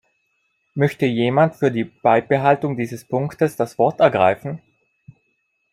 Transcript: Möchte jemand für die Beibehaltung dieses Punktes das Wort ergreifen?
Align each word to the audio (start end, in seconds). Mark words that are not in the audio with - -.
Möchte 0.73 1.05
jemand 1.05 1.57
für 1.57 1.69
die 1.69 1.83
Beibehaltung 1.83 2.75
dieses 2.75 3.05
Punktes 3.05 3.55
das 3.55 3.77
Wort 3.77 3.99
ergreifen? 3.99 4.59